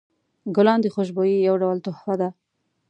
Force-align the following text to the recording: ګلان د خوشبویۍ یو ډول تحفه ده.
ګلان 0.55 0.79
د 0.81 0.85
خوشبویۍ 0.93 1.35
یو 1.47 1.55
ډول 1.61 1.77
تحفه 1.85 2.13
ده. 2.21 2.29